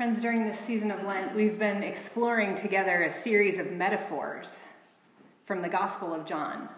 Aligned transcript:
Friends, 0.00 0.22
during 0.22 0.46
this 0.46 0.58
season 0.58 0.90
of 0.90 1.04
Lent, 1.04 1.34
we've 1.36 1.58
been 1.58 1.82
exploring 1.82 2.54
together 2.54 3.02
a 3.02 3.10
series 3.10 3.58
of 3.58 3.70
metaphors 3.70 4.64
from 5.44 5.60
the 5.60 5.68
Gospel 5.68 6.14
of 6.14 6.24
John 6.24 6.70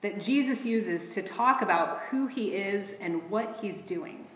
that 0.00 0.20
Jesus 0.20 0.66
uses 0.66 1.14
to 1.14 1.22
talk 1.22 1.62
about 1.62 2.00
who 2.10 2.26
he 2.26 2.48
is 2.48 2.96
and 3.00 3.30
what 3.30 3.58
he's 3.62 3.80
doing. 3.80 4.26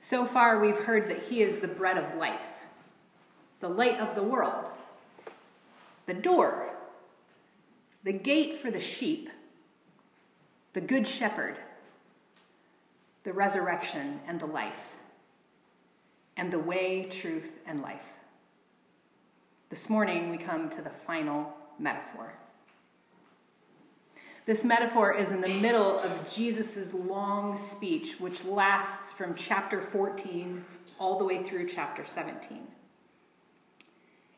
So 0.00 0.24
far, 0.24 0.58
we've 0.58 0.78
heard 0.78 1.10
that 1.10 1.24
he 1.24 1.42
is 1.42 1.58
the 1.58 1.68
bread 1.68 1.98
of 1.98 2.16
life, 2.16 2.54
the 3.60 3.68
light 3.68 4.00
of 4.00 4.14
the 4.14 4.22
world, 4.22 4.70
the 6.06 6.14
door, 6.14 6.70
the 8.02 8.14
gate 8.14 8.56
for 8.56 8.70
the 8.70 8.80
sheep, 8.80 9.28
the 10.72 10.80
good 10.80 11.06
shepherd, 11.06 11.58
the 13.24 13.34
resurrection 13.34 14.20
and 14.26 14.40
the 14.40 14.46
life, 14.46 14.96
and 16.36 16.52
the 16.52 16.58
way, 16.58 17.04
truth, 17.04 17.58
and 17.66 17.82
life. 17.82 18.06
This 19.70 19.88
morning, 19.88 20.30
we 20.30 20.38
come 20.38 20.68
to 20.70 20.82
the 20.82 20.90
final 20.90 21.52
metaphor. 21.78 22.34
This 24.44 24.62
metaphor 24.62 25.12
is 25.12 25.32
in 25.32 25.40
the 25.40 25.48
middle 25.48 25.98
of 25.98 26.32
Jesus' 26.32 26.94
long 26.94 27.56
speech, 27.56 28.20
which 28.20 28.44
lasts 28.44 29.12
from 29.12 29.34
chapter 29.34 29.80
14 29.80 30.64
all 31.00 31.18
the 31.18 31.24
way 31.24 31.42
through 31.42 31.66
chapter 31.66 32.04
17. 32.04 32.66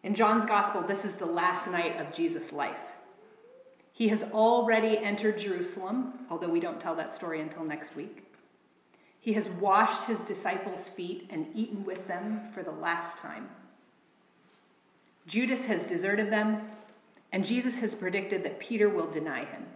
In 0.02 0.14
John's 0.14 0.46
gospel, 0.46 0.80
this 0.80 1.04
is 1.04 1.14
the 1.14 1.26
last 1.26 1.70
night 1.70 2.00
of 2.00 2.12
Jesus' 2.12 2.52
life. 2.52 2.94
He 3.92 4.08
has 4.08 4.22
already 4.32 4.96
entered 4.96 5.36
Jerusalem, 5.36 6.12
although 6.30 6.48
we 6.48 6.60
don't 6.60 6.80
tell 6.80 6.94
that 6.94 7.14
story 7.14 7.40
until 7.40 7.64
next 7.64 7.94
week. 7.94 8.27
He 9.20 9.32
has 9.34 9.48
washed 9.48 10.04
his 10.04 10.22
disciples' 10.22 10.88
feet 10.88 11.26
and 11.30 11.46
eaten 11.54 11.84
with 11.84 12.06
them 12.06 12.48
for 12.52 12.62
the 12.62 12.70
last 12.70 13.18
time. 13.18 13.48
Judas 15.26 15.66
has 15.66 15.84
deserted 15.84 16.32
them, 16.32 16.62
and 17.32 17.44
Jesus 17.44 17.80
has 17.80 17.94
predicted 17.94 18.42
that 18.44 18.58
Peter 18.58 18.88
will 18.88 19.10
deny 19.10 19.44
him. 19.44 19.66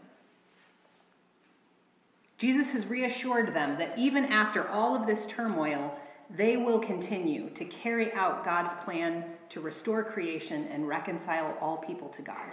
Jesus 2.38 2.72
has 2.72 2.86
reassured 2.86 3.52
them 3.52 3.78
that 3.78 3.96
even 3.98 4.24
after 4.24 4.68
all 4.68 4.96
of 4.96 5.06
this 5.06 5.26
turmoil, 5.26 5.94
they 6.34 6.56
will 6.56 6.78
continue 6.78 7.50
to 7.50 7.64
carry 7.64 8.12
out 8.14 8.44
God's 8.44 8.74
plan 8.84 9.24
to 9.50 9.60
restore 9.60 10.02
creation 10.02 10.66
and 10.70 10.88
reconcile 10.88 11.56
all 11.60 11.76
people 11.76 12.08
to 12.08 12.22
God. 12.22 12.52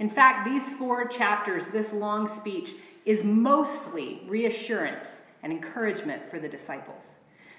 In 0.00 0.10
fact, 0.10 0.44
these 0.44 0.72
four 0.72 1.06
chapters, 1.06 1.68
this 1.68 1.92
long 1.92 2.26
speech, 2.26 2.74
is 3.04 3.22
mostly 3.22 4.22
reassurance 4.26 5.22
and 5.42 5.52
encouragement 5.52 6.24
for 6.24 6.38
the 6.38 6.48
disciples. 6.48 7.18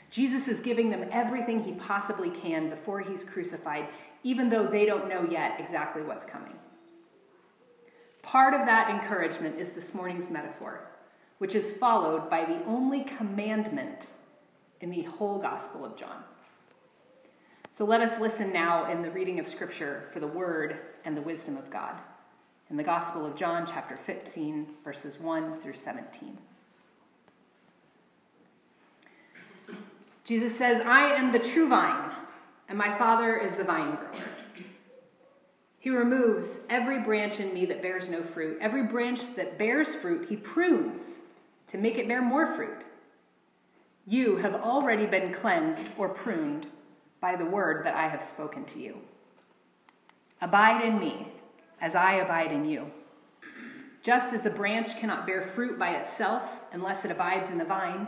Jesus 0.10 0.48
is 0.48 0.60
giving 0.60 0.90
them 0.90 1.08
everything 1.12 1.64
he 1.64 1.72
possibly 1.74 2.30
can 2.30 2.70
before 2.70 3.00
he's 3.00 3.24
crucified, 3.24 3.88
even 4.24 4.50
though 4.50 4.68
they 4.68 4.86
don't 4.86 5.08
know 5.08 5.28
yet 5.30 5.60
exactly 5.60 6.02
what's 6.02 6.26
coming. 6.26 6.54
Part 8.22 8.54
of 8.54 8.66
that 8.66 8.90
encouragement 8.90 9.58
is 9.58 9.70
this 9.72 9.94
morning's 9.94 10.30
metaphor 10.30 10.92
which 11.42 11.56
is 11.56 11.74
followed 11.74 12.30
by 12.30 12.46
the 12.46 12.64
only 12.66 13.04
commandment 13.04 14.12
in 14.80 14.92
the 14.92 15.02
whole 15.02 15.40
Gospel 15.40 15.84
of 15.84 15.96
John. 15.96 16.24
So 17.72 17.84
let 17.84 18.00
us 18.00 18.20
listen 18.20 18.54
now 18.54 18.92
in 18.92 19.02
the 19.02 19.09
reading 19.09 19.40
of 19.40 19.48
Scripture 19.48 20.04
for 20.14 20.20
the 20.20 20.28
Word 20.28 20.78
and 21.04 21.18
the 21.18 21.22
wisdom 21.24 21.58
of 21.58 21.72
God. 21.72 22.00
In 22.70 22.78
the 22.78 22.84
Gospel 22.84 23.26
of 23.26 23.36
John, 23.36 23.66
chapter 23.66 23.96
15, 23.96 24.68
verses 24.84 25.20
1 25.20 25.59
through 25.59 25.74
17. 25.74 26.38
Jesus 30.23 30.55
says, 30.55 30.81
I 30.86 31.14
am 31.14 31.31
the 31.31 31.39
true 31.39 31.67
vine, 31.67 32.11
and 32.69 32.77
my 32.77 32.91
Father 32.94 33.38
is 33.38 33.55
the 33.55 33.64
vine 33.64 33.95
grower. 33.95 34.25
He 35.80 35.89
removes 35.89 36.59
every 36.69 37.02
branch 37.02 37.39
in 37.39 37.53
me 37.55 37.66
that 37.66 37.81
bears 37.81 38.08
no 38.08 38.22
fruit. 38.22 38.59
Every 38.62 38.84
branch 38.84 39.35
that 39.35 39.57
bears 39.57 39.96
fruit, 39.96 40.29
he 40.29 40.35
prunes 40.35 41.18
to 41.68 41.78
make 41.79 41.97
it 41.97 42.07
bear 42.07 42.22
more 42.22 42.53
fruit. 42.53 42.85
You 44.06 44.38
have 44.38 44.53
already 44.53 45.07
been 45.07 45.34
cleansed 45.34 45.90
or 45.97 46.09
pruned 46.09 46.67
by 47.19 47.35
the 47.35 47.46
word 47.46 47.84
that 47.85 47.96
I 47.96 48.07
have 48.07 48.22
spoken 48.22 48.63
to 48.66 48.79
you. 48.79 49.01
Abide 50.40 50.84
in 50.85 51.00
me 51.00 51.29
as 51.79 51.96
I 51.96 52.13
abide 52.13 52.51
in 52.51 52.66
you. 52.66 52.91
Just 54.03 54.34
as 54.34 54.41
the 54.41 54.50
branch 54.50 54.97
cannot 54.97 55.25
bear 55.25 55.41
fruit 55.41 55.79
by 55.79 55.96
itself 55.96 56.62
unless 56.72 57.06
it 57.06 57.12
abides 57.12 57.50
in 57.50 57.57
the 57.57 57.66
vine, 57.66 58.07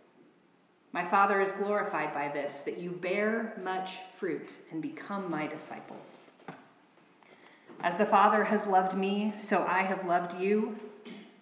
My 0.93 1.05
Father 1.05 1.39
is 1.39 1.53
glorified 1.53 2.13
by 2.13 2.27
this, 2.29 2.59
that 2.59 2.77
you 2.77 2.91
bear 2.91 3.57
much 3.63 3.99
fruit 4.17 4.49
and 4.71 4.81
become 4.81 5.31
my 5.31 5.47
disciples. 5.47 6.31
As 7.79 7.97
the 7.97 8.05
Father 8.05 8.43
has 8.43 8.67
loved 8.67 8.97
me, 8.97 9.33
so 9.37 9.63
I 9.67 9.83
have 9.83 10.05
loved 10.05 10.39
you 10.39 10.77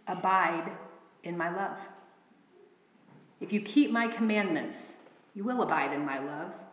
abide 0.07 0.71
in 1.23 1.37
my 1.37 1.53
love. 1.53 1.79
If 3.41 3.51
you 3.51 3.61
keep 3.61 3.91
my 3.91 4.07
commandments, 4.07 4.97
you 5.33 5.43
will 5.43 5.61
abide 5.61 5.93
in 5.93 6.05
my 6.05 6.19
love, 6.19 6.63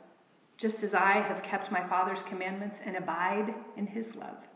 just 0.56 0.82
as 0.82 0.94
I 0.94 1.20
have 1.20 1.42
kept 1.42 1.70
my 1.70 1.82
Father's 1.82 2.22
commandments 2.22 2.81
and 2.84 2.97
abide 2.97 3.54
in 3.76 3.86
his 3.86 4.15
love. 4.15 4.48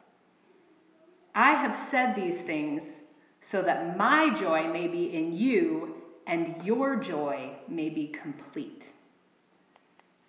I 1.34 1.52
have 1.52 1.74
said 1.74 2.14
these 2.14 2.42
things 2.42 3.02
so 3.40 3.62
that 3.62 3.96
my 3.96 4.30
joy 4.30 4.68
may 4.68 4.88
be 4.88 5.14
in 5.14 5.32
you 5.32 5.94
and 6.30 6.64
your 6.64 6.94
joy 6.94 7.50
may 7.66 7.90
be 7.90 8.06
complete. 8.06 8.90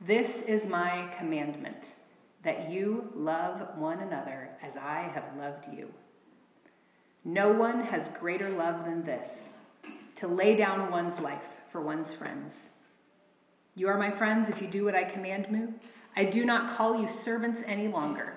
This 0.02 0.42
is 0.42 0.66
my 0.66 1.08
commandment 1.16 1.94
that 2.42 2.72
you 2.72 3.12
love 3.16 3.78
one 3.78 4.00
another 4.00 4.50
as 4.64 4.76
I 4.76 5.12
have 5.14 5.38
loved 5.38 5.72
you. 5.72 5.94
No 7.24 7.52
one 7.52 7.84
has 7.84 8.10
greater 8.20 8.50
love 8.50 8.84
than 8.84 9.04
this 9.04 9.54
to 10.16 10.28
lay 10.28 10.56
down 10.56 10.90
one's 10.90 11.20
life 11.20 11.60
for 11.72 11.82
one's 11.82 12.12
friends. 12.12 12.72
You 13.76 13.88
are 13.88 13.98
my 13.98 14.10
friends 14.10 14.50
if 14.50 14.60
you 14.60 14.68
do 14.68 14.84
what 14.84 14.96
I 14.96 15.04
command 15.04 15.50
you. 15.52 15.76
I 16.16 16.24
do 16.24 16.44
not 16.46 16.76
call 16.76 17.00
you 17.00 17.08
servants 17.08 17.62
any 17.68 17.88
longer, 17.88 18.34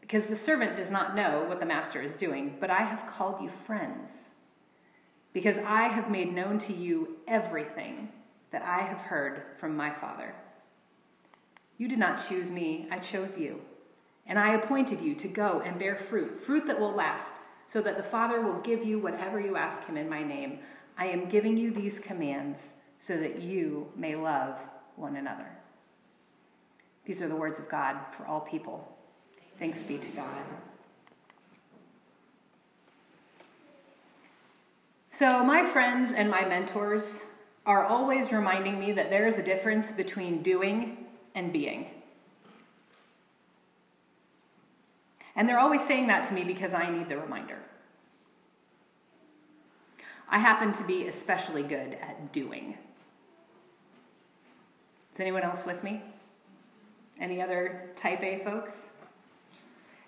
because 0.00 0.28
the 0.28 0.34
servant 0.34 0.76
does 0.76 0.90
not 0.90 1.14
know 1.14 1.44
what 1.46 1.60
the 1.60 1.66
master 1.66 2.00
is 2.00 2.14
doing, 2.14 2.56
but 2.58 2.70
I 2.70 2.84
have 2.84 3.06
called 3.06 3.42
you 3.42 3.50
friends, 3.50 4.30
because 5.32 5.58
I 5.58 5.88
have 5.88 6.10
made 6.10 6.32
known 6.32 6.58
to 6.58 6.72
you 6.72 7.16
everything 7.26 8.08
that 8.50 8.62
I 8.62 8.82
have 8.82 8.98
heard 8.98 9.42
from 9.58 9.76
my 9.76 9.90
Father. 9.90 10.34
You 11.78 11.88
did 11.88 11.98
not 11.98 12.22
choose 12.28 12.50
me, 12.50 12.86
I 12.90 12.98
chose 12.98 13.38
you, 13.38 13.60
and 14.26 14.38
I 14.38 14.54
appointed 14.54 15.00
you 15.00 15.14
to 15.16 15.28
go 15.28 15.62
and 15.64 15.78
bear 15.78 15.96
fruit, 15.96 16.38
fruit 16.38 16.66
that 16.66 16.78
will 16.78 16.92
last 16.92 17.34
so 17.66 17.80
that 17.80 17.96
the 17.96 18.02
Father 18.02 18.40
will 18.40 18.60
give 18.60 18.84
you 18.84 18.98
whatever 18.98 19.40
you 19.40 19.56
ask 19.56 19.84
him 19.84 19.96
in 19.96 20.08
my 20.08 20.22
name. 20.22 20.58
I 20.98 21.06
am 21.06 21.28
giving 21.28 21.56
you 21.56 21.70
these 21.70 21.98
commands 21.98 22.74
so 22.98 23.16
that 23.16 23.40
you 23.40 23.90
may 23.96 24.14
love 24.14 24.62
one 24.96 25.16
another. 25.16 25.48
These 27.04 27.22
are 27.22 27.28
the 27.28 27.36
words 27.36 27.58
of 27.58 27.68
God 27.68 27.96
for 28.16 28.26
all 28.26 28.40
people. 28.40 28.96
Thanks 29.58 29.82
be 29.82 29.98
to 29.98 30.08
God. 30.10 30.44
So, 35.14 35.44
my 35.44 35.62
friends 35.62 36.12
and 36.12 36.30
my 36.30 36.42
mentors 36.46 37.20
are 37.66 37.84
always 37.84 38.32
reminding 38.32 38.80
me 38.80 38.92
that 38.92 39.10
there 39.10 39.26
is 39.26 39.36
a 39.36 39.42
difference 39.42 39.92
between 39.92 40.40
doing 40.40 41.04
and 41.34 41.52
being. 41.52 41.90
And 45.36 45.46
they're 45.46 45.58
always 45.58 45.86
saying 45.86 46.06
that 46.06 46.24
to 46.28 46.34
me 46.34 46.44
because 46.44 46.72
I 46.72 46.88
need 46.88 47.10
the 47.10 47.18
reminder. 47.18 47.58
I 50.30 50.38
happen 50.38 50.72
to 50.72 50.84
be 50.84 51.06
especially 51.08 51.62
good 51.62 51.98
at 52.00 52.32
doing. 52.32 52.78
Is 55.12 55.20
anyone 55.20 55.42
else 55.42 55.66
with 55.66 55.84
me? 55.84 56.02
Any 57.20 57.42
other 57.42 57.90
type 57.96 58.22
A 58.22 58.38
folks? 58.38 58.91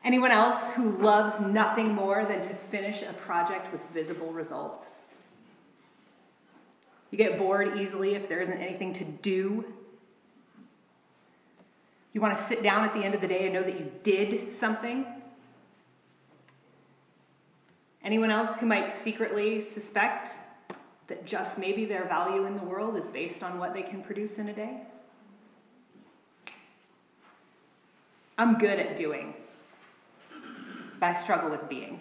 Anyone 0.04 0.30
else 0.30 0.72
who 0.72 0.90
loves 0.98 1.40
nothing 1.40 1.94
more 1.94 2.24
than 2.24 2.42
to 2.42 2.54
finish 2.54 3.02
a 3.02 3.12
project 3.14 3.72
with 3.72 3.80
visible 3.90 4.32
results? 4.32 4.98
You 7.10 7.18
get 7.18 7.38
bored 7.38 7.78
easily 7.78 8.14
if 8.14 8.28
there 8.28 8.40
isn't 8.40 8.58
anything 8.58 8.92
to 8.94 9.04
do 9.04 9.64
You 12.14 12.20
want 12.20 12.36
to 12.36 12.40
sit 12.40 12.62
down 12.62 12.84
at 12.84 12.94
the 12.94 13.00
end 13.00 13.16
of 13.16 13.20
the 13.20 13.26
day 13.26 13.44
and 13.44 13.52
know 13.52 13.64
that 13.64 13.76
you 13.76 13.90
did 14.04 14.52
something? 14.52 15.04
Anyone 18.04 18.30
else 18.30 18.60
who 18.60 18.66
might 18.66 18.92
secretly 18.92 19.60
suspect 19.60 20.38
that 21.08 21.26
just 21.26 21.58
maybe 21.58 21.84
their 21.84 22.04
value 22.04 22.46
in 22.46 22.56
the 22.56 22.62
world 22.62 22.96
is 22.96 23.08
based 23.08 23.42
on 23.42 23.58
what 23.58 23.74
they 23.74 23.82
can 23.82 24.00
produce 24.00 24.38
in 24.38 24.48
a 24.48 24.52
day? 24.52 24.82
I'm 28.38 28.58
good 28.58 28.78
at 28.78 28.94
doing, 28.94 29.34
but 31.00 31.06
I 31.06 31.14
struggle 31.14 31.50
with 31.50 31.68
being, 31.68 32.00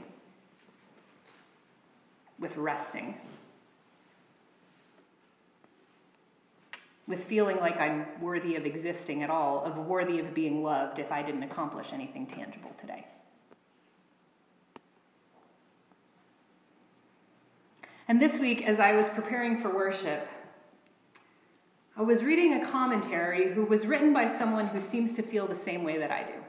with 2.40 2.58
resting, 2.58 3.16
with 7.08 7.24
feeling 7.24 7.58
like 7.58 7.80
I'm 7.80 8.06
worthy 8.22 8.56
of 8.56 8.66
existing 8.66 9.24
at 9.24 9.30
all, 9.30 9.64
of 9.64 9.78
worthy 9.78 10.20
of 10.20 10.34
being 10.34 10.64
loved 10.64 11.00
if 11.00 11.12
I 11.12 11.22
didn't 11.22 11.44
accomplish 11.44 11.92
anything 11.92 12.26
tangible 12.26 12.72
today. 12.78 13.06
And 18.08 18.22
this 18.22 18.40
week, 18.40 18.68
as 18.68 18.80
I 18.80 18.94
was 18.94 19.10
preparing 19.10 19.58
for 19.58 19.74
worship, 19.74 20.28
I 21.96 22.02
was 22.02 22.24
reading 22.24 22.62
a 22.62 22.66
commentary 22.66 23.54
who 23.54 23.66
was 23.66 23.86
written 23.86 24.14
by 24.14 24.28
someone 24.28 24.68
who 24.68 24.80
seems 24.80 25.16
to 25.16 25.22
feel 25.22 25.48
the 25.48 25.56
same 25.56 25.84
way 25.84 25.98
that 26.00 26.12
I 26.12 26.24
do. 26.24 26.43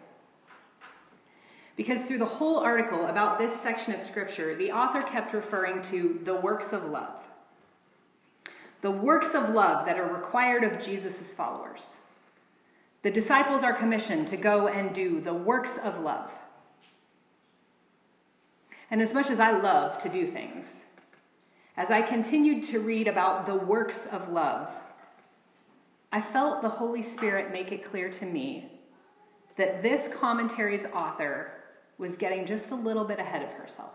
Because 1.76 2.02
through 2.02 2.18
the 2.18 2.24
whole 2.24 2.58
article 2.58 3.06
about 3.06 3.38
this 3.38 3.58
section 3.58 3.94
of 3.94 4.02
Scripture, 4.02 4.54
the 4.54 4.70
author 4.70 5.02
kept 5.02 5.32
referring 5.32 5.82
to 5.82 6.20
the 6.22 6.34
works 6.34 6.72
of 6.72 6.84
love. 6.84 7.28
The 8.80 8.90
works 8.90 9.34
of 9.34 9.48
love 9.48 9.86
that 9.86 9.98
are 9.98 10.12
required 10.12 10.62
of 10.62 10.84
Jesus' 10.84 11.34
followers. 11.34 11.96
The 13.02 13.10
disciples 13.10 13.62
are 13.62 13.72
commissioned 13.72 14.28
to 14.28 14.36
go 14.36 14.68
and 14.68 14.94
do 14.94 15.20
the 15.20 15.34
works 15.34 15.78
of 15.82 15.98
love. 16.00 16.30
And 18.90 19.02
as 19.02 19.12
much 19.12 19.30
as 19.30 19.40
I 19.40 19.50
love 19.50 19.98
to 19.98 20.08
do 20.08 20.26
things, 20.26 20.84
as 21.76 21.90
I 21.90 22.02
continued 22.02 22.62
to 22.64 22.78
read 22.78 23.08
about 23.08 23.46
the 23.46 23.54
works 23.54 24.06
of 24.06 24.28
love, 24.28 24.70
I 26.12 26.20
felt 26.20 26.62
the 26.62 26.68
Holy 26.68 27.02
Spirit 27.02 27.50
make 27.50 27.72
it 27.72 27.82
clear 27.82 28.08
to 28.08 28.24
me 28.24 28.70
that 29.56 29.82
this 29.82 30.08
commentary's 30.08 30.84
author 30.94 31.53
was 31.98 32.16
getting 32.16 32.44
just 32.44 32.70
a 32.70 32.74
little 32.74 33.04
bit 33.04 33.18
ahead 33.18 33.42
of 33.42 33.52
herself. 33.52 33.92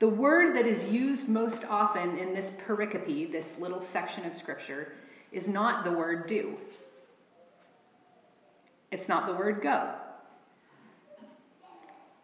The 0.00 0.08
word 0.08 0.56
that 0.56 0.66
is 0.66 0.86
used 0.86 1.28
most 1.28 1.64
often 1.64 2.16
in 2.16 2.32
this 2.32 2.50
pericope, 2.66 3.30
this 3.30 3.58
little 3.58 3.82
section 3.82 4.24
of 4.24 4.34
scripture, 4.34 4.92
is 5.30 5.46
not 5.46 5.84
the 5.84 5.92
word 5.92 6.26
do. 6.26 6.56
It's 8.90 9.08
not 9.08 9.26
the 9.26 9.34
word 9.34 9.60
go. 9.60 9.94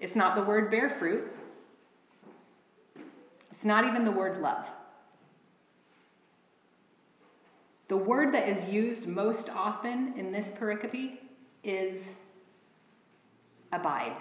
It's 0.01 0.17
not 0.17 0.35
the 0.37 0.43
word 0.43 0.71
bear 0.71 0.89
fruit. 0.89 1.31
It's 3.51 3.65
not 3.65 3.85
even 3.85 4.05
the 4.05 4.11
word 4.11 4.41
love. 4.41 4.71
The 7.89 7.97
word 7.97 8.35
that 8.35 8.49
is 8.49 8.65
used 8.65 9.07
most 9.07 9.49
often 9.49 10.15
in 10.17 10.33
this 10.33 10.51
pericope 10.51 11.19
is 11.63 12.15
abide. 13.73 14.17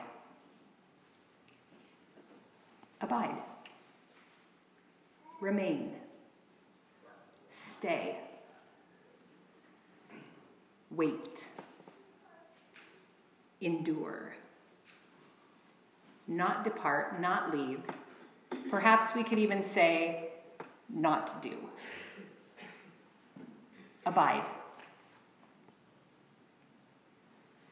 Abide. 3.01 3.37
Remain. 5.39 5.93
Stay. 7.49 8.17
Wait. 10.91 11.47
Endure. 13.61 14.33
Not 16.27 16.63
depart, 16.63 17.21
not 17.21 17.55
leave. 17.55 17.81
Perhaps 18.69 19.13
we 19.15 19.23
could 19.23 19.39
even 19.39 19.61
say, 19.61 20.29
not 20.89 21.41
do 21.41 21.55
abide. 24.05 24.45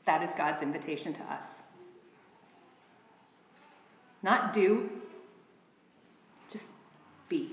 That 0.06 0.22
is 0.22 0.34
God's 0.34 0.62
invitation 0.62 1.14
to 1.14 1.22
us. 1.24 1.64
Not 4.22 4.54
do, 4.54 4.90
just 6.50 6.74
be. 7.30 7.52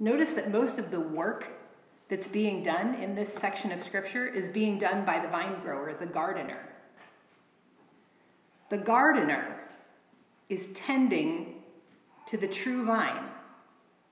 Notice 0.00 0.30
that 0.30 0.52
most 0.52 0.78
of 0.78 0.92
the 0.92 1.00
work 1.00 1.48
that's 2.08 2.28
being 2.28 2.62
done 2.62 2.94
in 2.94 3.14
this 3.14 3.32
section 3.32 3.72
of 3.72 3.82
Scripture 3.82 4.26
is 4.26 4.48
being 4.48 4.78
done 4.78 5.04
by 5.04 5.18
the 5.18 5.28
vine 5.28 5.60
grower, 5.60 5.94
the 5.98 6.06
gardener. 6.06 6.68
The 8.70 8.78
gardener 8.78 9.60
is 10.48 10.68
tending 10.74 11.62
to 12.26 12.36
the 12.36 12.46
true 12.46 12.84
vine, 12.84 13.24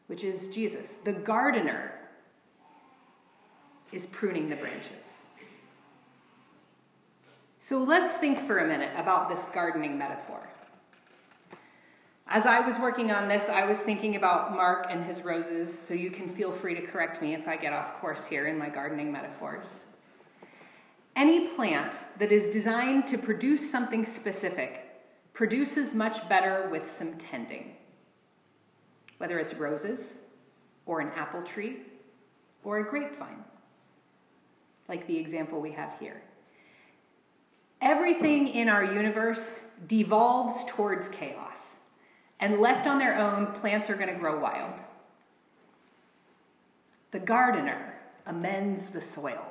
which 0.08 0.24
is 0.24 0.48
Jesus. 0.48 0.96
The 1.04 1.12
gardener 1.12 1.92
is 3.96 4.06
pruning 4.06 4.48
the 4.48 4.56
branches. 4.56 5.26
So 7.58 7.82
let's 7.82 8.12
think 8.14 8.38
for 8.38 8.58
a 8.58 8.68
minute 8.68 8.92
about 8.96 9.28
this 9.28 9.46
gardening 9.52 9.98
metaphor. 9.98 10.48
As 12.28 12.46
I 12.46 12.60
was 12.60 12.78
working 12.78 13.10
on 13.10 13.26
this, 13.28 13.48
I 13.48 13.64
was 13.64 13.80
thinking 13.80 14.14
about 14.14 14.52
Mark 14.52 14.86
and 14.90 15.02
his 15.02 15.22
roses, 15.22 15.76
so 15.76 15.94
you 15.94 16.10
can 16.10 16.28
feel 16.28 16.52
free 16.52 16.74
to 16.74 16.82
correct 16.82 17.22
me 17.22 17.34
if 17.34 17.48
I 17.48 17.56
get 17.56 17.72
off 17.72 18.00
course 18.00 18.26
here 18.26 18.46
in 18.46 18.58
my 18.58 18.68
gardening 18.68 19.10
metaphors. 19.10 19.80
Any 21.16 21.48
plant 21.48 21.96
that 22.18 22.30
is 22.30 22.52
designed 22.52 23.06
to 23.08 23.18
produce 23.18 23.68
something 23.68 24.04
specific 24.04 24.84
produces 25.32 25.94
much 25.94 26.28
better 26.28 26.68
with 26.70 26.88
some 26.88 27.14
tending 27.14 27.76
whether 29.18 29.38
it's 29.38 29.54
roses 29.54 30.18
or 30.84 31.00
an 31.00 31.10
apple 31.16 31.42
tree 31.42 31.78
or 32.64 32.78
a 32.78 32.84
grapevine, 32.84 33.42
like 34.88 35.06
the 35.06 35.16
example 35.16 35.60
we 35.60 35.72
have 35.72 35.98
here. 35.98 36.22
Everything 37.80 38.48
in 38.48 38.68
our 38.68 38.84
universe 38.84 39.60
devolves 39.86 40.64
towards 40.64 41.08
chaos, 41.08 41.78
and 42.40 42.60
left 42.60 42.86
on 42.86 42.98
their 42.98 43.18
own, 43.18 43.46
plants 43.48 43.90
are 43.90 43.96
going 43.96 44.12
to 44.12 44.18
grow 44.18 44.38
wild. 44.38 44.72
The 47.10 47.18
gardener 47.18 47.94
amends 48.26 48.88
the 48.88 49.00
soil. 49.00 49.46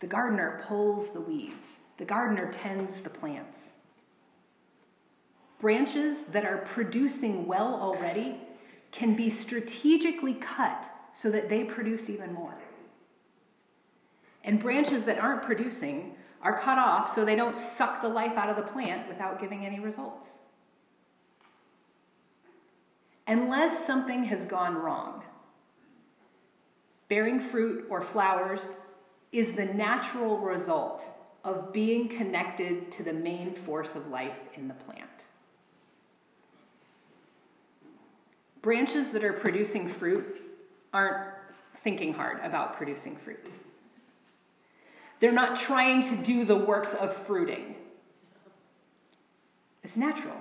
The 0.00 0.06
gardener 0.06 0.62
pulls 0.66 1.10
the 1.10 1.20
weeds. 1.20 1.78
The 1.98 2.04
gardener 2.04 2.50
tends 2.50 3.00
the 3.00 3.10
plants. 3.10 3.70
Branches 5.60 6.24
that 6.24 6.44
are 6.44 6.58
producing 6.58 7.46
well 7.46 7.74
already 7.74 8.36
can 8.92 9.14
be 9.14 9.28
strategically 9.28 10.34
cut 10.34 10.90
so 11.12 11.30
that 11.30 11.50
they 11.50 11.64
produce 11.64 12.08
even 12.08 12.32
more. 12.32 12.56
And 14.44 14.58
branches 14.58 15.04
that 15.04 15.18
aren't 15.18 15.42
producing 15.42 16.16
are 16.42 16.58
cut 16.58 16.78
off 16.78 17.12
so 17.14 17.24
they 17.24 17.36
don't 17.36 17.58
suck 17.58 18.00
the 18.00 18.08
life 18.08 18.36
out 18.36 18.48
of 18.48 18.56
the 18.56 18.62
plant 18.62 19.08
without 19.08 19.40
giving 19.40 19.66
any 19.66 19.78
results. 19.78 20.38
Unless 23.26 23.86
something 23.86 24.24
has 24.24 24.44
gone 24.44 24.74
wrong, 24.74 25.22
bearing 27.08 27.38
fruit 27.38 27.86
or 27.90 28.00
flowers 28.00 28.74
is 29.32 29.52
the 29.52 29.66
natural 29.66 30.38
result 30.38 31.10
of 31.44 31.72
being 31.72 32.08
connected 32.08 32.90
to 32.92 33.02
the 33.02 33.12
main 33.12 33.54
force 33.54 33.94
of 33.94 34.08
life 34.08 34.40
in 34.54 34.68
the 34.68 34.74
plant. 34.74 35.26
Branches 38.62 39.10
that 39.10 39.24
are 39.24 39.32
producing 39.32 39.88
fruit 39.88 40.42
aren't 40.92 41.28
thinking 41.78 42.12
hard 42.12 42.40
about 42.42 42.76
producing 42.76 43.16
fruit. 43.16 43.48
They're 45.20 45.32
not 45.32 45.54
trying 45.56 46.02
to 46.04 46.16
do 46.16 46.44
the 46.44 46.56
works 46.56 46.94
of 46.94 47.12
fruiting. 47.12 47.76
It's 49.82 49.96
natural. 49.96 50.36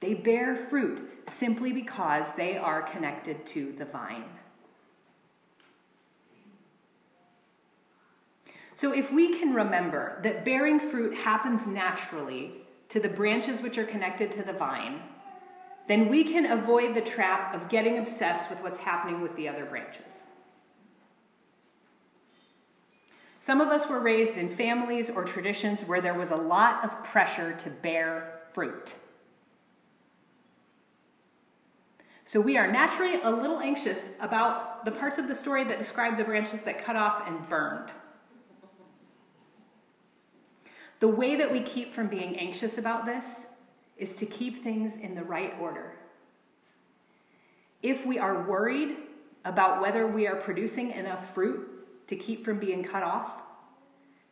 They 0.00 0.14
bear 0.14 0.54
fruit 0.54 1.02
simply 1.28 1.72
because 1.72 2.32
they 2.32 2.56
are 2.56 2.82
connected 2.82 3.44
to 3.46 3.72
the 3.72 3.84
vine. 3.84 4.24
So, 8.74 8.92
if 8.92 9.10
we 9.10 9.38
can 9.38 9.54
remember 9.54 10.18
that 10.22 10.44
bearing 10.44 10.78
fruit 10.78 11.14
happens 11.14 11.66
naturally 11.66 12.52
to 12.90 13.00
the 13.00 13.08
branches 13.08 13.62
which 13.62 13.78
are 13.78 13.84
connected 13.84 14.30
to 14.32 14.42
the 14.42 14.52
vine, 14.52 15.00
then 15.88 16.08
we 16.08 16.24
can 16.24 16.44
avoid 16.44 16.94
the 16.94 17.00
trap 17.00 17.54
of 17.54 17.68
getting 17.68 17.98
obsessed 17.98 18.50
with 18.50 18.60
what's 18.60 18.78
happening 18.78 19.22
with 19.22 19.34
the 19.36 19.48
other 19.48 19.64
branches. 19.64 20.26
Some 23.46 23.60
of 23.60 23.68
us 23.68 23.88
were 23.88 24.00
raised 24.00 24.38
in 24.38 24.48
families 24.48 25.08
or 25.08 25.22
traditions 25.22 25.84
where 25.84 26.00
there 26.00 26.14
was 26.14 26.32
a 26.32 26.36
lot 26.36 26.84
of 26.84 27.04
pressure 27.04 27.52
to 27.52 27.70
bear 27.70 28.40
fruit. 28.52 28.96
So 32.24 32.40
we 32.40 32.58
are 32.58 32.66
naturally 32.66 33.22
a 33.22 33.30
little 33.30 33.60
anxious 33.60 34.10
about 34.18 34.84
the 34.84 34.90
parts 34.90 35.18
of 35.18 35.28
the 35.28 35.34
story 35.36 35.62
that 35.62 35.78
describe 35.78 36.16
the 36.16 36.24
branches 36.24 36.62
that 36.62 36.84
cut 36.84 36.96
off 36.96 37.28
and 37.28 37.48
burned. 37.48 37.92
The 40.98 41.06
way 41.06 41.36
that 41.36 41.52
we 41.52 41.60
keep 41.60 41.94
from 41.94 42.08
being 42.08 42.36
anxious 42.36 42.78
about 42.78 43.06
this 43.06 43.46
is 43.96 44.16
to 44.16 44.26
keep 44.26 44.64
things 44.64 44.96
in 44.96 45.14
the 45.14 45.22
right 45.22 45.54
order. 45.60 45.94
If 47.80 48.04
we 48.04 48.18
are 48.18 48.42
worried 48.42 48.96
about 49.44 49.80
whether 49.80 50.04
we 50.04 50.26
are 50.26 50.34
producing 50.34 50.90
enough 50.90 51.32
fruit 51.32 51.75
to 52.06 52.16
keep 52.16 52.44
from 52.44 52.58
being 52.58 52.84
cut 52.84 53.02
off, 53.02 53.42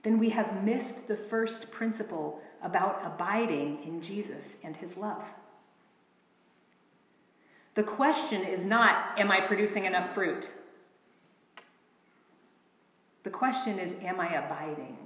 then 0.03 0.19
we 0.19 0.31
have 0.31 0.63
missed 0.63 1.09
the 1.09 1.17
first 1.17 1.71
principle 1.71 2.41
about 2.63 3.01
abiding 3.05 3.83
in 3.85 4.01
Jesus 4.01 4.57
and 4.63 4.77
his 4.77 4.97
love. 4.97 5.25
The 7.75 7.83
question 7.83 8.45
is 8.45 8.65
not, 8.65 9.19
am 9.19 9.31
I 9.31 9.41
producing 9.41 9.85
enough 9.85 10.15
fruit? 10.15 10.51
The 13.25 13.31
question 13.31 13.79
is, 13.79 13.97
am 14.03 14.21
I 14.21 14.35
abiding? 14.35 14.99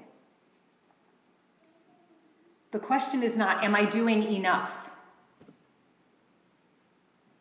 The 2.73 2.79
question 2.79 3.23
is 3.23 3.37
not, 3.37 3.65
am 3.65 3.75
I 3.75 3.85
doing 3.85 4.23
enough? 4.23 4.91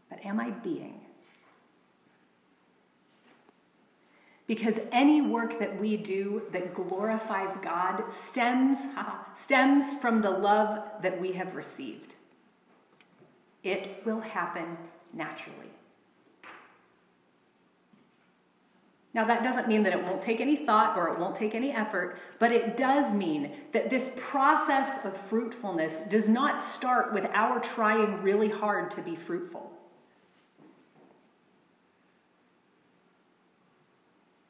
But 0.09 0.23
am 0.23 0.39
I 0.39 0.51
being? 0.51 1.01
Because 4.47 4.79
any 4.93 5.21
work 5.21 5.59
that 5.59 5.77
we 5.79 5.97
do 5.97 6.43
that 6.51 6.73
glorifies 6.73 7.57
God 7.57 8.09
stems, 8.09 8.87
stems 9.33 9.93
from 9.93 10.21
the 10.21 10.31
love 10.31 10.83
that 11.01 11.19
we 11.19 11.33
have 11.33 11.55
received. 11.55 12.15
It 13.63 14.01
will 14.05 14.21
happen 14.21 14.77
naturally. 15.13 15.67
Now, 19.13 19.25
that 19.25 19.41
doesn't 19.41 19.67
mean 19.67 19.83
that 19.83 19.93
it 19.93 20.03
won't 20.03 20.21
take 20.21 20.39
any 20.39 20.55
thought 20.55 20.95
or 20.95 21.07
it 21.09 21.19
won't 21.19 21.35
take 21.35 21.55
any 21.55 21.71
effort, 21.71 22.19
but 22.39 22.51
it 22.51 22.77
does 22.77 23.13
mean 23.13 23.51
that 23.71 23.89
this 23.89 24.11
process 24.15 25.03
of 25.03 25.17
fruitfulness 25.17 26.01
does 26.07 26.27
not 26.27 26.61
start 26.61 27.13
with 27.13 27.25
our 27.33 27.59
trying 27.59 28.21
really 28.21 28.49
hard 28.49 28.91
to 28.91 29.01
be 29.01 29.15
fruitful. 29.15 29.71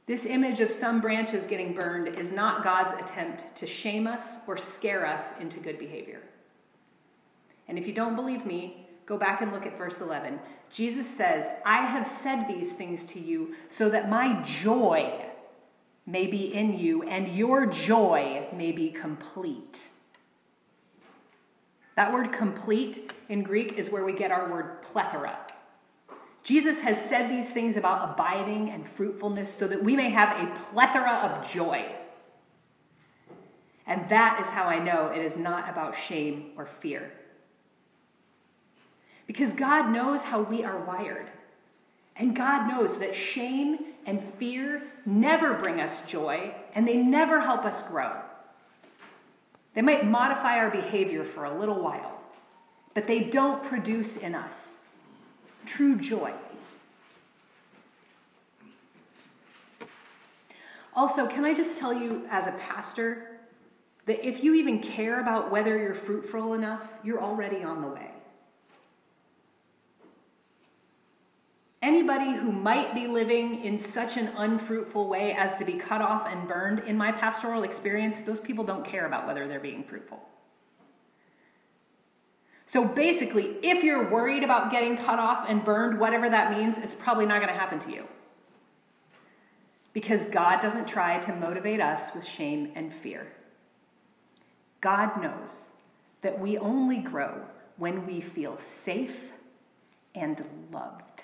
This 0.08 0.26
image 0.26 0.62
of 0.62 0.72
some 0.72 1.02
branches 1.02 1.46
getting 1.46 1.74
burned 1.74 2.08
is 2.08 2.32
not 2.32 2.64
God's 2.64 2.94
attempt 2.94 3.56
to 3.58 3.68
shame 3.68 4.08
us 4.08 4.38
or 4.48 4.58
scare 4.58 5.06
us 5.06 5.34
into 5.40 5.60
good 5.60 5.78
behavior. 5.78 6.24
And 7.68 7.78
if 7.78 7.86
you 7.86 7.94
don't 7.94 8.16
believe 8.16 8.46
me, 8.46 8.88
Go 9.08 9.18
back 9.18 9.42
and 9.42 9.54
look 9.54 9.66
at 9.66 9.78
verse 9.78 10.02
11. 10.02 10.38
Jesus 10.70 11.10
says, 11.10 11.48
I 11.66 11.86
have 11.86 12.06
said 12.06 12.46
these 12.46 12.74
things 12.74 13.06
to 13.06 13.22
you 13.22 13.56
so 13.70 13.90
that 13.90 14.10
my 14.10 14.44
joy 14.44 15.26
may 16.06 16.28
be 16.28 16.54
in 16.54 16.78
you 16.78 17.04
and 17.04 17.30
your 17.30 17.66
joy 17.66 18.48
may 18.54 18.74
be 18.74 18.90
complete. 18.90 19.88
That 21.96 22.14
word 22.14 22.34
complete 22.34 23.14
in 23.30 23.44
Greek 23.44 23.74
is 23.78 23.90
where 23.90 24.04
we 24.04 24.12
get 24.12 24.30
our 24.30 24.52
word 24.52 24.82
plethora. 24.84 25.40
Jesus 26.44 26.82
has 26.82 27.04
said 27.04 27.30
these 27.30 27.50
things 27.50 27.76
about 27.76 28.12
abiding 28.12 28.70
and 28.70 28.88
fruitfulness 28.88 29.52
so 29.52 29.68
that 29.68 29.84
we 29.84 29.96
may 29.96 30.10
have 30.10 30.42
a 30.42 30.60
plethora 30.60 31.16
of 31.16 31.50
joy. 31.50 31.86
And 33.86 34.08
that 34.10 34.40
is 34.40 34.48
how 34.48 34.64
I 34.64 34.80
know 34.80 35.08
it 35.08 35.24
is 35.24 35.38
not 35.38 35.70
about 35.70 35.96
shame 35.96 36.52
or 36.58 36.66
fear 36.66 37.12
because 39.28 39.52
God 39.52 39.92
knows 39.92 40.24
how 40.24 40.42
we 40.42 40.64
are 40.64 40.80
wired. 40.80 41.30
And 42.16 42.36
God 42.36 42.68
knows 42.68 42.98
that 42.98 43.14
shame 43.14 43.78
and 44.06 44.24
fear 44.24 44.82
never 45.06 45.54
bring 45.54 45.80
us 45.80 46.02
joy 46.02 46.56
and 46.74 46.88
they 46.88 46.98
never 46.98 47.42
help 47.42 47.66
us 47.66 47.84
grow. 47.84 48.14
They 49.76 49.84
might 49.84 50.08
modify 50.08 50.58
our 50.58 50.72
behavior 50.72 51.24
for 51.24 51.46
a 51.46 51.56
little 51.56 51.80
while, 51.80 52.20
but 52.96 53.06
they 53.06 53.20
don't 53.20 53.62
produce 53.62 54.18
in 54.18 54.34
us 54.34 54.80
true 55.68 55.96
joy. 55.98 56.34
Also, 60.96 61.28
can 61.28 61.46
I 61.46 61.54
just 61.54 61.78
tell 61.78 61.94
you 61.94 62.26
as 62.32 62.48
a 62.48 62.54
pastor 62.54 63.38
that 64.08 64.26
if 64.26 64.44
you 64.44 64.56
even 64.56 64.80
care 64.80 65.20
about 65.20 65.52
whether 65.52 65.78
you're 65.78 65.94
fruitful 65.94 66.54
enough, 66.54 66.96
you're 67.04 67.22
already 67.22 67.62
on 67.64 67.82
the 67.82 67.88
way. 67.88 68.12
Anybody 71.84 72.32
who 72.32 72.52
might 72.52 72.96
be 72.96 73.06
living 73.06 73.64
in 73.64 73.78
such 73.78 74.18
an 74.18 74.30
unfruitful 74.36 75.08
way 75.08 75.34
as 75.34 75.58
to 75.60 75.66
be 75.66 75.74
cut 75.74 76.02
off 76.02 76.26
and 76.28 76.48
burned, 76.48 76.80
in 76.80 76.98
my 76.98 77.12
pastoral 77.12 77.64
experience, 77.64 78.22
those 78.22 78.40
people 78.40 78.64
don't 78.64 78.84
care 78.84 79.06
about 79.06 79.28
whether 79.28 79.48
they're 79.48 79.60
being 79.60 79.84
fruitful. 79.84 80.28
So 82.68 82.84
basically, 82.84 83.56
if 83.64 83.82
you're 83.82 84.10
worried 84.10 84.44
about 84.44 84.72
getting 84.72 84.98
cut 84.98 85.20
off 85.20 85.46
and 85.48 85.64
burned, 85.64 86.02
whatever 86.02 86.30
that 86.30 86.52
means, 86.52 86.78
it's 86.78 86.94
probably 86.94 87.26
not 87.26 87.40
going 87.42 87.52
to 87.52 87.58
happen 87.58 87.80
to 87.80 87.92
you. 87.92 88.06
Because 89.94 90.26
God 90.26 90.60
doesn't 90.60 90.86
try 90.86 91.18
to 91.18 91.34
motivate 91.34 91.80
us 91.80 92.14
with 92.14 92.26
shame 92.26 92.74
and 92.76 92.94
fear. 92.94 93.32
God 94.82 95.22
knows 95.22 95.72
that 96.22 96.42
we 96.42 96.58
only 96.58 96.98
grow 96.98 97.42
when 97.78 98.06
we 98.06 98.20
feel 98.20 98.58
safe 98.58 99.32
and 100.14 100.46
loved. 100.70 101.24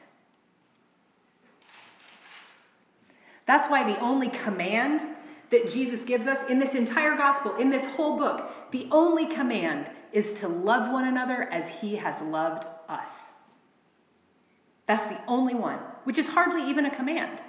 That's 3.46 3.68
why 3.68 3.84
the 3.84 4.00
only 4.00 4.30
command 4.30 5.02
that 5.54 5.70
Jesus 5.70 6.02
gives 6.02 6.26
us 6.26 6.40
in 6.50 6.58
this 6.58 6.74
entire 6.74 7.16
gospel, 7.16 7.56
in 7.56 7.70
this 7.70 7.86
whole 7.86 8.18
book, 8.18 8.72
the 8.72 8.88
only 8.92 9.28
command 9.28 9.90
is 10.12 10.34
to 10.34 10.48
love 10.48 10.92
one 10.92 11.06
another 11.06 11.44
as 11.44 11.82
he 11.82 11.98
has 11.98 12.22
loved 12.22 12.66
us. 12.90 13.32
That's 14.88 15.06
the 15.06 15.20
only 15.28 15.54
one, 15.54 15.78
which 16.06 16.18
is 16.18 16.30
hardly 16.30 16.68
even 16.68 16.86
a 16.86 16.96
command. 16.96 17.40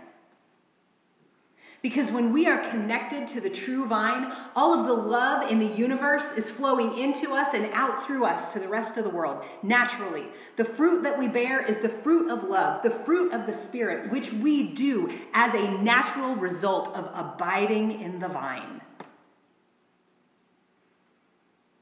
Because 1.84 2.10
when 2.10 2.32
we 2.32 2.46
are 2.46 2.56
connected 2.70 3.28
to 3.28 3.42
the 3.42 3.50
true 3.50 3.84
vine, 3.84 4.32
all 4.56 4.72
of 4.72 4.86
the 4.86 4.94
love 4.94 5.50
in 5.50 5.58
the 5.58 5.66
universe 5.66 6.32
is 6.34 6.50
flowing 6.50 6.96
into 6.96 7.34
us 7.34 7.52
and 7.52 7.66
out 7.74 8.02
through 8.02 8.24
us 8.24 8.50
to 8.54 8.58
the 8.58 8.66
rest 8.66 8.96
of 8.96 9.04
the 9.04 9.10
world 9.10 9.44
naturally. 9.62 10.24
The 10.56 10.64
fruit 10.64 11.02
that 11.02 11.18
we 11.18 11.28
bear 11.28 11.62
is 11.62 11.80
the 11.80 11.90
fruit 11.90 12.30
of 12.30 12.48
love, 12.48 12.82
the 12.82 12.88
fruit 12.88 13.34
of 13.34 13.44
the 13.44 13.52
Spirit, 13.52 14.10
which 14.10 14.32
we 14.32 14.72
do 14.72 15.12
as 15.34 15.52
a 15.52 15.72
natural 15.82 16.34
result 16.36 16.88
of 16.96 17.10
abiding 17.12 18.00
in 18.00 18.18
the 18.18 18.28
vine. 18.28 18.80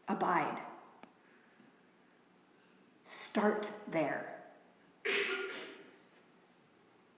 Abide. 0.09 0.59
Start 3.05 3.71
there. 3.89 4.35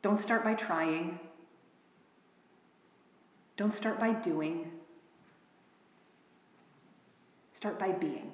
Don't 0.02 0.20
start 0.20 0.44
by 0.44 0.52
trying. 0.52 1.18
Don't 3.56 3.72
start 3.72 4.00
by 4.00 4.12
doing, 4.12 4.70
start 7.52 7.78
by 7.78 7.92
being. 7.92 8.32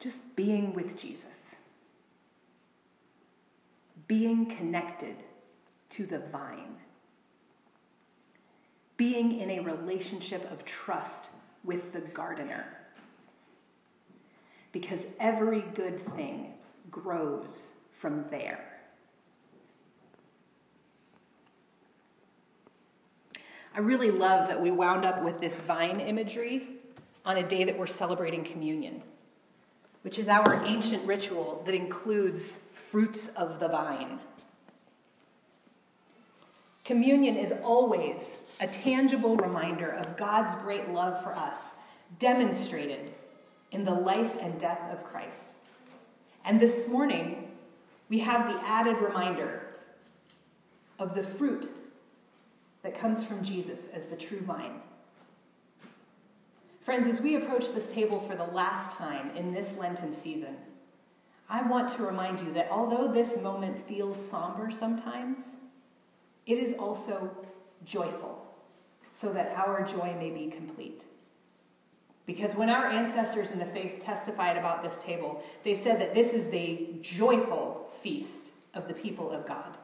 Just 0.00 0.22
being 0.34 0.72
with 0.72 0.96
Jesus, 0.96 1.58
being 4.08 4.46
connected 4.46 5.16
to 5.90 6.06
the 6.06 6.18
vine, 6.18 6.76
being 8.96 9.38
in 9.38 9.50
a 9.50 9.60
relationship 9.60 10.50
of 10.50 10.64
trust 10.64 11.28
with 11.62 11.92
the 11.92 12.00
gardener. 12.00 12.64
Because 14.72 15.06
every 15.20 15.60
good 15.74 16.00
thing 16.16 16.54
grows 16.90 17.74
from 17.90 18.24
there. 18.30 18.71
I 23.74 23.80
really 23.80 24.10
love 24.10 24.48
that 24.48 24.60
we 24.60 24.70
wound 24.70 25.04
up 25.04 25.22
with 25.22 25.40
this 25.40 25.60
vine 25.60 26.00
imagery 26.00 26.68
on 27.24 27.38
a 27.38 27.42
day 27.42 27.64
that 27.64 27.78
we're 27.78 27.86
celebrating 27.86 28.44
communion, 28.44 29.02
which 30.02 30.18
is 30.18 30.28
our 30.28 30.62
ancient 30.64 31.06
ritual 31.06 31.62
that 31.64 31.74
includes 31.74 32.58
fruits 32.72 33.28
of 33.28 33.60
the 33.60 33.68
vine. 33.68 34.18
Communion 36.84 37.36
is 37.36 37.54
always 37.62 38.40
a 38.60 38.66
tangible 38.66 39.36
reminder 39.36 39.88
of 39.88 40.16
God's 40.18 40.54
great 40.56 40.90
love 40.90 41.22
for 41.22 41.34
us, 41.34 41.74
demonstrated 42.18 43.14
in 43.70 43.84
the 43.84 43.94
life 43.94 44.36
and 44.40 44.58
death 44.58 44.82
of 44.92 45.02
Christ. 45.02 45.54
And 46.44 46.60
this 46.60 46.86
morning, 46.88 47.50
we 48.10 48.18
have 48.18 48.52
the 48.52 48.60
added 48.66 48.98
reminder 48.98 49.62
of 50.98 51.14
the 51.14 51.22
fruit 51.22 51.70
that 52.82 52.98
comes 52.98 53.22
from 53.24 53.42
Jesus 53.42 53.88
as 53.88 54.06
the 54.06 54.16
true 54.16 54.40
vine. 54.40 54.80
Friends, 56.80 57.06
as 57.06 57.20
we 57.20 57.36
approach 57.36 57.72
this 57.72 57.92
table 57.92 58.18
for 58.18 58.34
the 58.34 58.44
last 58.44 58.92
time 58.92 59.30
in 59.36 59.52
this 59.52 59.74
Lenten 59.76 60.12
season, 60.12 60.56
I 61.48 61.62
want 61.62 61.88
to 61.90 62.02
remind 62.02 62.40
you 62.40 62.52
that 62.54 62.68
although 62.70 63.06
this 63.06 63.36
moment 63.36 63.86
feels 63.86 64.16
somber 64.16 64.70
sometimes, 64.70 65.56
it 66.46 66.58
is 66.58 66.72
also 66.74 67.30
joyful, 67.84 68.44
so 69.12 69.32
that 69.32 69.52
our 69.56 69.84
joy 69.84 70.16
may 70.18 70.30
be 70.30 70.48
complete. 70.48 71.04
Because 72.26 72.56
when 72.56 72.70
our 72.70 72.86
ancestors 72.86 73.50
in 73.50 73.58
the 73.58 73.66
faith 73.66 74.00
testified 74.00 74.56
about 74.56 74.82
this 74.82 75.02
table, 75.02 75.42
they 75.64 75.74
said 75.74 76.00
that 76.00 76.14
this 76.14 76.32
is 76.32 76.48
the 76.48 76.88
joyful 77.00 77.90
feast 77.92 78.50
of 78.74 78.88
the 78.88 78.94
people 78.94 79.30
of 79.30 79.46
God, 79.46 79.76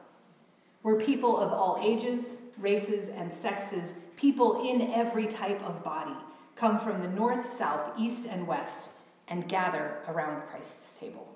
where 0.81 0.95
people 0.95 1.37
of 1.37 1.53
all 1.53 1.79
ages, 1.81 2.33
races, 2.59 3.09
and 3.09 3.31
sexes, 3.31 3.93
people 4.15 4.67
in 4.69 4.91
every 4.91 5.27
type 5.27 5.61
of 5.63 5.83
body, 5.83 6.15
come 6.55 6.77
from 6.77 7.01
the 7.01 7.07
north, 7.07 7.47
south, 7.47 7.93
east, 7.97 8.25
and 8.25 8.45
west 8.47 8.89
and 9.29 9.47
gather 9.47 9.97
around 10.07 10.41
Christ's 10.47 10.97
table. 10.97 11.27